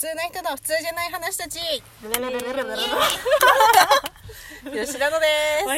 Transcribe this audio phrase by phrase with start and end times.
[0.00, 1.60] 通な人の普通じゃない話たち。
[4.72, 5.26] 吉田ので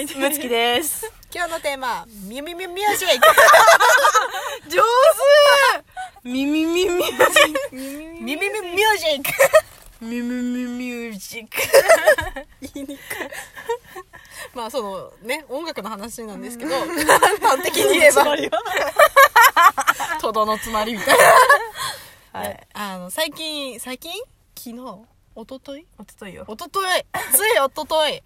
[0.06, 0.17] す。
[0.17, 1.10] むつきです。
[1.34, 3.08] 今日のテーマミュミュミュミュージッ
[4.69, 4.87] 上手。
[6.23, 7.11] ミミミミュミュ
[8.23, 9.32] ミュミュミュージック。
[9.98, 11.57] クミミミミュージック。
[12.61, 13.29] 言いにくい。
[14.54, 16.77] まあそのね音楽の話なんですけど
[17.43, 18.25] 端的に言えば。
[20.20, 21.25] とど のつまりみたいな
[22.32, 22.66] はい。
[22.72, 24.10] あの最近最近？
[24.56, 24.76] 昨日？
[25.36, 25.86] 一昨日？
[25.98, 26.45] おとといよ。
[26.48, 27.04] 一昨日。
[27.32, 28.23] つい一昨日。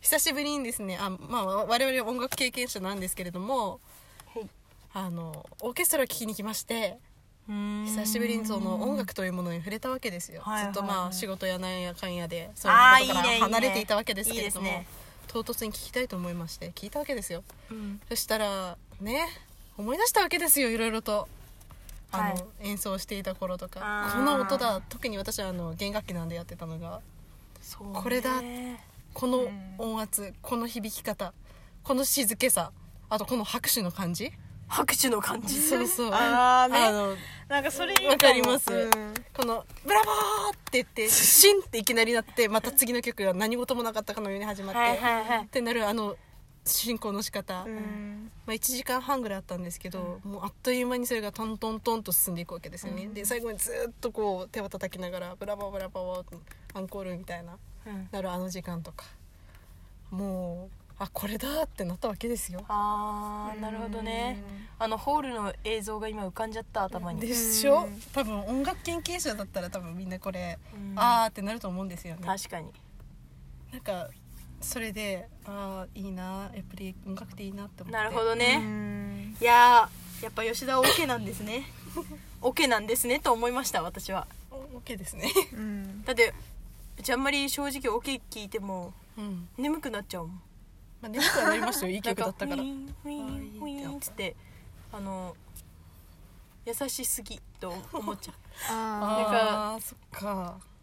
[0.00, 0.96] 久しぶりにですね。
[1.00, 3.80] あ、まあ、我々音楽経験者なんですけれども。
[4.32, 4.48] はい。
[4.94, 6.98] あのオーケストラを聴きに来まして。
[7.48, 10.74] 久久しぶりにその音楽というものに触れたわけですよ、はいはいはい。
[10.74, 12.74] ずっとまあ仕事やなんやかんやでそうい
[13.06, 14.84] うことから離れていたわけですけれども。
[15.28, 17.42] 唐突に聞きたいと思いまして聞いたわけですよ。
[17.70, 18.00] うん。
[18.08, 19.28] そしたらね
[19.76, 21.28] 思い出したわけですよいろいろと
[22.12, 24.12] あの、はい演奏していた頃とあかー。
[24.14, 27.00] この音だ特に私はあの弦楽器なんでやってたのが。
[27.94, 28.42] これだ。
[29.14, 31.32] この音圧この響き方
[31.82, 32.72] この静けさ
[33.10, 34.32] あとこの拍手の感じ。
[34.68, 35.60] 拍手の感じ？
[35.62, 36.10] そうそう。
[36.12, 36.78] あーね。
[36.78, 37.16] あの
[37.48, 38.70] なんかそれわかります？
[38.70, 38.90] うん。
[39.34, 45.44] この「ブラボー!」って言って シンっていきなりなってまた次の曲が何事もなかったかのように始まって、はいはいはい。
[45.44, 46.16] ってなるあの
[46.68, 48.30] 進行の仕方、うん。
[48.46, 53.14] まあ、1時間半ぐらいあったんですけど、もうあっという間にそれがトントントンと進んでいくわけですよね、うん。
[53.14, 56.38] で最後にずっとこう手を叩きながら「ブラボーブラボー」
[56.74, 58.08] アンコールみたいなうん。
[58.10, 59.04] なるあの時間とか。
[60.10, 62.64] もうあこれだってなったわけですよ。
[62.66, 64.42] あーなるほどね。
[64.80, 67.20] あのホールの映像が今浮かんじゃった頭に。
[67.20, 67.88] でしょ？
[68.12, 70.94] 多分音楽研究者だったら多分みんなこれ、うん。
[70.96, 72.22] あーってなると思うんですよね。
[72.26, 72.72] 確かに。
[73.70, 74.08] なんか
[74.60, 77.92] それでああいいなやっぱり音楽っていいなって思って。
[77.92, 78.58] なるほどね。
[78.58, 81.64] ねいやーやっぱ吉田はオケなんですね。
[82.42, 84.26] オケなんですねと思いました私は。
[84.50, 85.32] オケですね。
[86.04, 86.34] だって
[86.98, 89.48] うちあんまり正直オケ聞いてもうん。
[89.56, 90.42] 眠くなっちゃうもん。
[91.00, 91.92] まあ眠くはなりましたよ。
[91.92, 92.62] いい曲だったから。
[92.62, 94.36] ウィンウィンウィンっつって
[94.92, 95.36] あの
[96.66, 98.34] 優しすぎと思っちゃう。
[98.70, 100.58] ああそっか。
[100.60, 100.77] い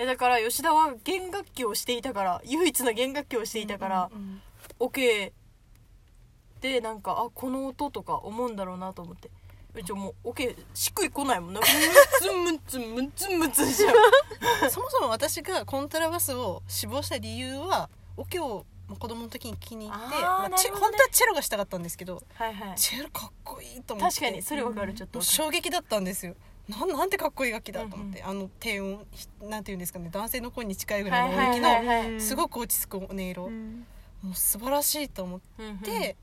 [0.00, 4.10] やだから吉田は弦楽器をしていたから唯一の弦楽器をしていたから、
[4.78, 5.32] オケ
[6.60, 9.30] でなんかあこの音とか思うんだろうなと思って。
[9.72, 11.54] うちもうオケしっくりこないもん。
[11.54, 11.66] なム
[12.20, 13.96] ツムツムツムツしちゃう。
[14.70, 20.96] そもそも私がコントラバスを志望した理由はオケをまあ子供の時に気に入ってあーまあチなるほどね。
[20.96, 22.76] 本当はチェロがしたかったんですけどはいはい。
[22.76, 24.20] チェロかっこいいと思って。
[24.20, 26.34] 確かにそれわかるちょっともう衝撃だったんですよ
[26.70, 33.50] なんなんてかっこいい楽器だと思って、あの低音ひなんていうんですかね男性の声に近いぐらいの音域のすごく落ち着く音色、
[34.22, 35.78] もう素晴らしいと思っうんうん。
[35.78, 36.16] て、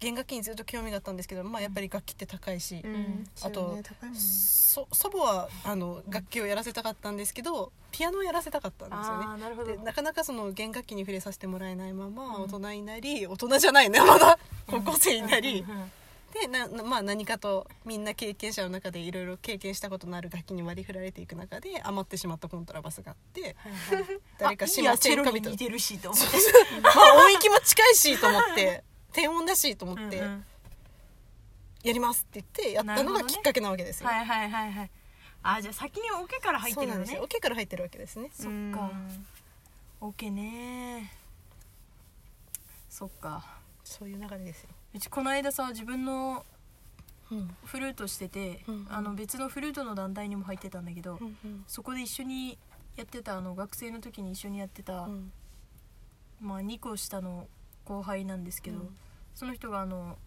[0.00, 3.24] 弦楽器にずっと興味があったんですけど、まあ、やっぱり楽器って高いし、ん。
[3.42, 3.78] あと、
[4.14, 9.26] そ祖母はあの楽器をやらせたかったんですけどピアノをやらせたかったんですよね。
[9.56, 14.38] なでなかなかその弦楽器に触れさせてもらえないまま大人になり、大人じゃないねまだ。
[14.66, 15.92] 高校生になり、うんうん
[16.40, 24.20] でななまあ、何かとみんな経験者の中でいろいろ経験したことのある楽器に割り振られていく中で余ってしまったコントラバスがあってはいはい。
[24.38, 26.26] 誰かしまあいいやチェせんかみたいなロに似てるしと思って。
[26.82, 30.46] まあ音域も近いしと思って低音だしと思ってうんうん。
[31.84, 34.90] やりますって言ってやったのがきっかけなわけですよ、はいはいはいはい。
[35.44, 37.22] あじゃあ先にオケから入ってるのねそうなんですよ。
[37.22, 38.30] オケから入ってるわけですね。
[38.32, 38.90] そっか。
[40.00, 41.12] オケね
[42.90, 43.62] そっか。
[43.84, 46.44] そういう流れですよ、うちこの間さ自分の
[47.32, 47.56] うん。
[47.64, 48.86] フルートしてて、うん。
[48.90, 51.64] あの別のフルートの団体にも入ってたんだけど、うんうん。
[51.66, 52.58] そこで一緒に
[52.96, 55.32] やってたあの学生の時に一緒にやってた、うん。
[56.40, 57.48] まあ、2個下の
[57.84, 58.96] 後輩なんですけど、うん。
[59.34, 60.18] その人があの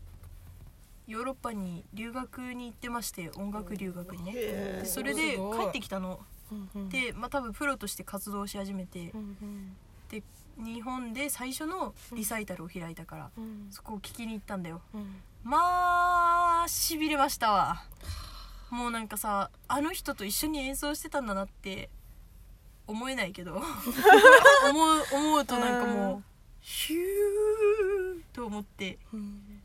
[1.07, 4.33] ヨーロッパに留学に行ってまして音楽留学にね。
[4.35, 4.81] へー。
[4.81, 6.19] でそれで帰ってきたの。
[6.51, 6.89] うんうん。
[6.89, 9.11] で、まあ、多分プロとして活動し始めて。
[9.13, 9.77] うんうん。
[10.09, 10.23] で
[10.57, 13.67] 日本で最初のリサイタルを開いたからうん。
[13.71, 14.81] そこを聞きに行ったんだよ。
[14.93, 15.21] うん。
[15.43, 17.83] まあしびれましたわ。
[18.69, 21.89] もうなんかさあの人と一緒に演奏してたんだなって
[22.85, 23.55] 思えないけど
[24.69, 26.23] 思う思うとなんかもう
[26.59, 28.97] ヒューと思って。
[29.13, 29.61] うん。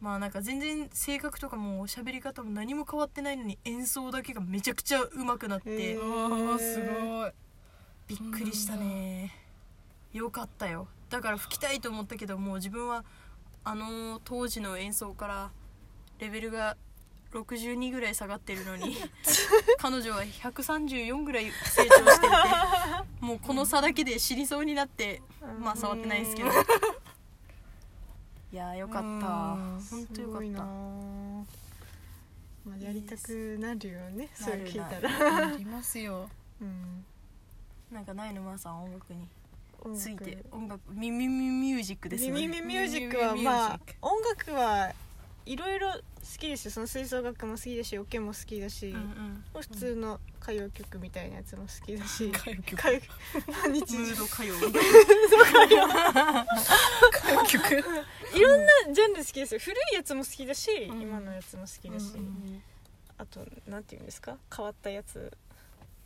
[0.00, 5.70] まあなんか全然性格とかも喋り方も何も変わってないのに演奏だけがめちゃくちゃ上手くなって。
[5.70, 7.32] うへーわーすごい。
[8.08, 9.34] びっくりしたね
[10.18, 10.88] よかったよ。
[11.10, 13.04] だから吹きたいと思ったけどもう自分は
[13.64, 15.50] あの当時の演奏から
[16.18, 16.76] レベルが
[17.32, 18.96] 62ぐらい下がってるのに
[19.78, 22.36] 彼女は134ぐらい成長していて
[23.20, 25.22] もうこの差だけで死にそうになって
[25.60, 26.50] まあ触ってないですけど。
[28.50, 29.06] いやーよかった。
[29.06, 29.20] うん。
[29.90, 30.62] 本当よかった。
[32.64, 35.46] まあ、やりたくなるよねそれ聞いたなら。
[35.48, 36.28] ありますよ。
[36.60, 37.04] うん。
[37.90, 38.42] なんかないの？
[38.42, 39.26] まーさん音楽に
[39.96, 40.80] ついて音楽。
[40.92, 42.46] ミミミミュージックですよね。
[42.46, 44.92] 耳ミュージックはまあク音楽は
[45.46, 46.00] いろいろ好
[46.38, 46.70] きですよ。
[46.70, 49.44] その吹奏楽も好きだしオケも好きだし、うんうん。
[49.62, 52.26] 普通の歌謡曲みたいなやつも好きだし。
[52.26, 52.74] 歌謡曲。
[52.74, 53.00] 歌謡
[54.24, 54.60] 歌謡。
[57.46, 57.78] 曲。
[58.34, 59.60] いろんなジャンル好きですよ。
[59.60, 61.00] 古いやつも好きだし、うん。
[61.00, 62.62] 今のやつも好きだし、うんうん
[63.16, 64.36] あとなんていうんですか？
[64.54, 65.32] 変わったやつ。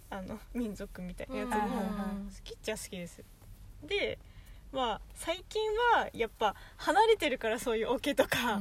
[0.08, 1.60] あの民族みたいなやつもうん。
[1.60, 3.22] 好きっちゃ好きです
[3.82, 4.18] で
[4.72, 5.60] まあ最近
[5.94, 8.60] はやっぱ離れてるからそういうオケとか、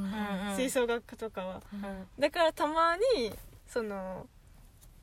[0.56, 1.62] 吹奏楽とかは。
[1.74, 2.08] うん。
[2.20, 3.32] だからたまに
[3.68, 4.28] その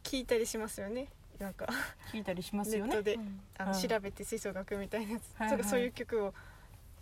[0.05, 1.09] 聞いたりしますよね。
[1.39, 1.67] なんか。
[2.13, 2.91] 聞いたりしますよね。
[2.91, 3.19] ネットで、
[3.57, 3.81] あのうん。
[3.81, 6.35] 調べて吹奏楽みたいなやつ、とかそういう曲を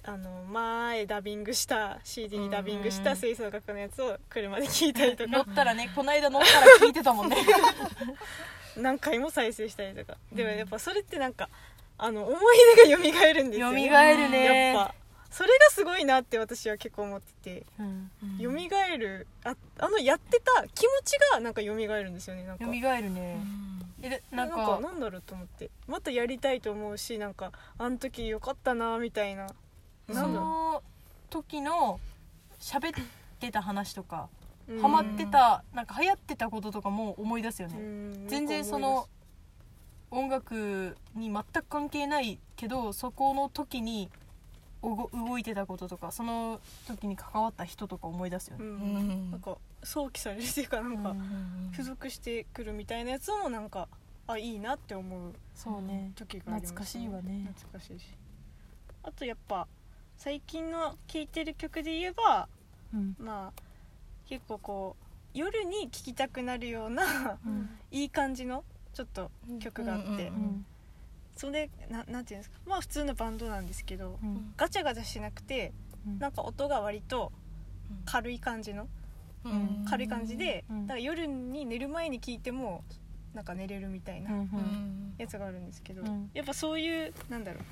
[0.05, 5.31] あの前ダビングした CD にダビングした吹奏楽のやつを車で聴いたりとか。
[5.31, 7.37] 乗ったらねこの間乗ったら聞いてたもんね。
[8.77, 10.17] 何回も再生したりとか。
[10.33, 11.49] でもやっぱそれってなんか
[11.99, 12.57] あの思い
[12.89, 13.89] 出が蘇るんですよね。
[13.89, 14.73] 蘇るね。
[14.75, 14.95] やっぱ。
[15.31, 17.67] それがすごいなって私は結構思ってて。
[17.79, 19.27] うん蘇る。
[19.45, 22.65] ああのやってた気持ちがなんか蘇るんですよねなんか。
[22.65, 23.39] 蘇るね。
[24.03, 25.71] えでななんんかかなんだろうと思って。
[25.87, 29.49] またやりたいと思うしなんかあの時よかったなみたいな。
[30.13, 30.83] その
[31.31, 31.99] 時の
[32.61, 33.05] 喋っ
[33.41, 34.29] てた話とか
[34.69, 39.09] うハマってたなんか流行ってたこととかも思い出すようねん全然その
[40.11, 44.09] 音楽に全く関係ないけどそこの時に
[44.83, 49.31] おご動いてたこととかその時に関わった人とか思い出すようね、ん。
[49.33, 51.71] なんか想起されるっていうかなんかうん。
[51.73, 53.89] 付属してくるみたいなやつもなんか
[54.29, 56.13] あいいなって思うそうね。
[56.15, 57.49] 時があります、懐かしいわね。
[57.55, 58.07] 懐かしいし。
[59.03, 59.67] あとやっぱ
[60.17, 62.49] 最近の聴いてる曲で言えば
[62.95, 63.17] うん。
[63.19, 63.63] まあ
[64.29, 64.97] 結構こ
[65.35, 67.71] う夜に聴きたくなるようなうん。
[67.91, 68.63] いい感じの
[68.97, 70.33] ちょっと曲があって、
[71.37, 72.57] それななんていうんですか。
[72.65, 74.55] まあ普通のバンドなんですけどうん。
[74.57, 75.75] ガチャガチャしなくて
[76.07, 76.19] うん。
[76.19, 77.31] なんか音が割と
[78.07, 78.89] 軽い感じの
[79.45, 79.85] うん。
[79.87, 80.87] 軽い感じで、うん。
[80.87, 82.85] だから夜に寝る前に聴いても
[83.35, 84.31] なんか寝れるみたいな
[85.19, 86.31] やつがあるんですけど、うん。
[86.33, 87.63] やっぱそういうなんだろう。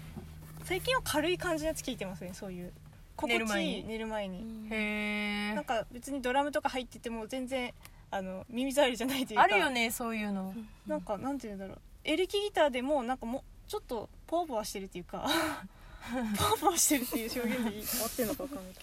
[0.64, 2.72] 最近は軽い感じのやつ聴いてますねそういう。
[3.16, 4.38] 心地いい寝る前に。
[4.38, 7.72] 寝る前に、へえなんか別にドラムとか入ってても全然
[8.14, 9.42] あの耳障りじゃないというか。
[9.42, 10.54] あるよねそういうの。
[10.86, 11.78] なんかなんていうんだろう。
[12.04, 15.26] エレキギターでもなんかもうちょっとポワポワしてるっていうか。
[16.38, 18.74] ポワポワしてるっていう表現で合ってんのか分かんない。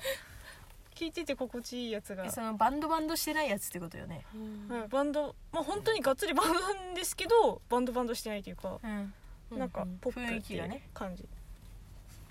[0.95, 2.25] 聞いてて心地いいやつが。
[2.25, 4.25] えそのバンドバンドしてないやつってことよね。
[4.67, 9.13] はい、バンドまあ本当にがっつりバンドなんですけどバンドバンドしてないというか、うん。
[9.57, 11.25] なんかポップっていう感じ、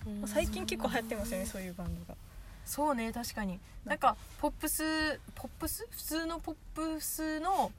[0.06, 2.16] まあ最近結構流行ってますよねそういうバンドが
[2.64, 3.58] そうね確かに。
[3.84, 4.16] なんか。
[4.40, 5.86] ポップスポップス？
[5.90, 7.72] 普通のポップスの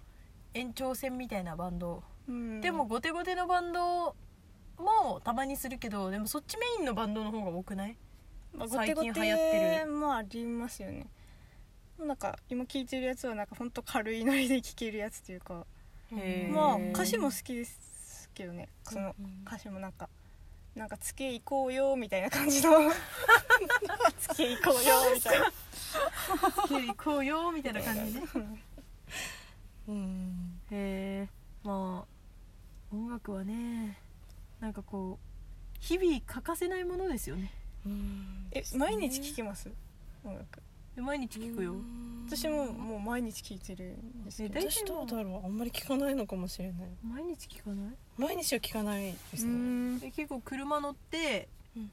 [0.54, 2.62] 延長線みたいなバンド、うん。
[2.62, 4.16] でもゴテゴテのバンド
[4.78, 7.96] もたまにするけどでもそっちメインのバンドの方が多くない？
[8.54, 11.08] まあ、最近流行ってテもありますよね。
[12.00, 15.66] なんか今聴いてるやつはなんか本当軽いノリで聴けるやつというか。
[16.52, 18.68] まあ歌詞も好きですけどね。
[18.84, 20.10] その歌詞もなんか
[20.76, 22.72] なんかつけ行こうよみたいな感じの。
[24.20, 25.52] つけ行こうよみたいな。
[26.88, 28.24] 行こうよみたいな感じね。
[29.88, 30.62] うん。
[30.72, 31.30] へえ。
[31.64, 33.98] まあ音楽はね
[34.60, 37.52] なんかこう日々欠かせないものですよね。
[38.52, 39.70] え毎日聴けます？
[40.24, 40.58] 音楽。
[40.58, 40.62] で
[41.02, 41.76] 毎日聞くよ。
[42.28, 44.72] 私ももう毎日聴いてるんですけど。
[44.72, 45.46] 私どうだろう？
[45.46, 46.90] あんまり聞かないのかもしれない。
[47.04, 47.96] 毎日聞かない？
[48.18, 50.00] 毎日は聞かないですうねん。
[50.00, 51.92] で結構車乗ってうん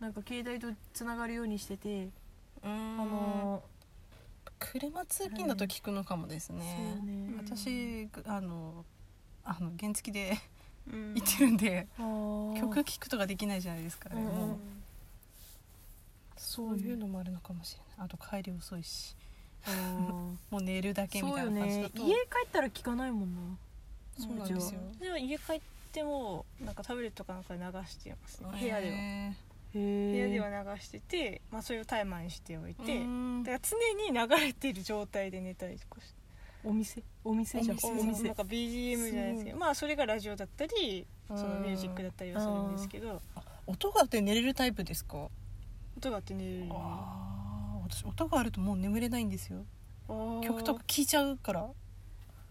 [0.00, 2.08] なんか携帯とつながるようにしてて、
[2.64, 2.70] うん。
[2.70, 3.62] あの
[4.58, 6.96] 車通勤だと聞くのかもですね。
[6.96, 7.34] そうね。
[7.38, 8.84] 私あの
[9.44, 10.38] あの原付で
[10.92, 11.14] うん。
[11.14, 14.34] 行ってるんで曲曲聴くとかできないじゃないですかねうんうん。
[14.34, 14.56] もう
[16.38, 18.06] そういうのもあるのかもしれない。
[18.06, 19.14] あと帰り遅いし。
[20.50, 22.02] もう寝るだけみたいな感じだと。
[22.02, 23.40] ね家帰ったら聞かないもんな。
[24.18, 24.80] そうなんですよ。
[25.00, 25.60] でも家帰っ
[25.92, 28.48] てもなんかタブレットかなんかで流してますね。
[28.60, 28.94] 部屋では。
[28.96, 29.34] へ
[29.74, 32.96] 部部屋では流してて、まあ、それをタイマーにしておいーて。
[32.96, 33.42] うん。
[33.42, 36.14] だから常に流れている状態で寝たりとかして
[36.64, 37.78] お店お店じゃん。
[37.82, 38.22] お店。
[38.22, 39.58] なんか BGM じゃないですけど。
[39.58, 43.20] まあそれがラジオだったりそのうんミュージックだったりはするんですけど。
[43.66, 45.28] 音があって寝れるタイプですか？
[45.98, 49.64] 音があって寝れるああ私音があるともう眠れないんですよ。
[50.42, 51.66] 曲とか聴いちゃうから。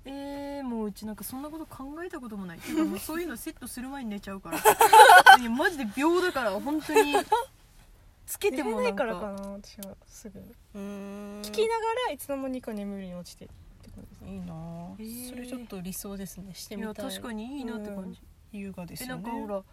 [0.05, 2.59] えー、もううちなんかそんなこと考えたこともない。
[2.59, 4.57] ていうかもうそういうのセットする前に寝ちゃうから。
[5.39, 7.13] いやマジで秒だから本当に。
[8.25, 10.39] つけ寝てもなんかれないからかな私はすぐ。
[10.75, 11.41] うん。
[11.43, 16.53] 聞きながらいつの間にか眠りに落ちてってこいいなあ、へーそれちょっと理想ですね。
[16.53, 17.09] していやみたい。
[17.09, 19.23] 確かにいいなって感じ、優雅ですえよね。
[19.23, 19.63] なんかほら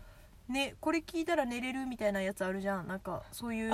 [0.48, 2.88] ねこれ聞いたら寝れるみたいなやつあるじゃん。
[2.88, 3.72] なんかそういう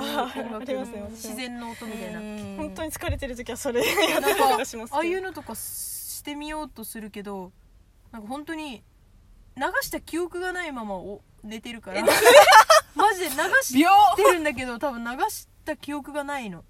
[1.11, 2.19] 自然の音みたいな。
[2.19, 2.55] うん。
[2.57, 7.51] 本当に疲れてる時はそれやったりとかしますああいうのとかしてみようとするけど
[8.11, 8.83] なんか本当に
[9.57, 12.03] 流した記憶がないままお寝てるから。
[12.95, 16.63] マジで流し秒てるんだけど多分流した記憶がないの。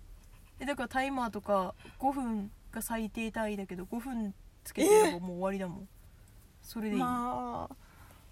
[0.60, 5.88] えだからタイマーとか5分が最低単位だけど5分つけてればもう終わりだもん。
[6.62, 7.76] それでいい、まあ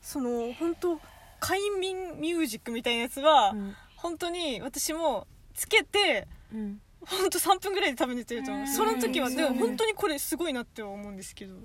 [0.02, 1.00] その本当
[1.40, 3.76] 快眠ミュージックみたいなやつは、うん。
[3.96, 6.82] 本当に私もつけてうん。
[7.02, 8.64] 本当3分ぐらいで多分寝てると思う。
[8.64, 8.68] うん。
[8.68, 9.36] その時はうん。
[9.36, 11.56] でも本当にこれすごいなって思うんですけど。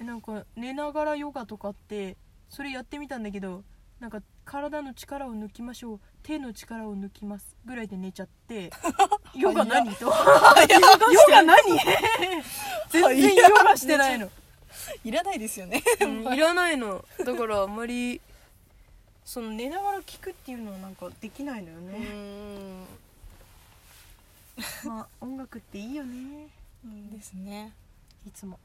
[0.00, 2.16] えなんか寝ながらヨガとかって
[2.48, 3.62] それやってみたんだけど
[4.00, 8.70] なんか体の力を抜きましょう手の力を抜きますぐらいで寝ちゃって
[9.34, 9.94] ヨガ何？
[9.96, 10.10] と ヨ
[11.30, 11.58] ガ何？
[12.90, 14.30] 全然ヨガしてないの、
[15.04, 15.82] いらないですよね。
[16.00, 17.04] うんいらないの。
[17.24, 18.20] だからあんまり
[19.24, 22.84] その寝ながら聞くっていうのはなんかできないのようね、ん。
[24.86, 26.48] まあ音楽っていいよね。
[27.12, 27.72] ですね。
[28.26, 28.58] いつも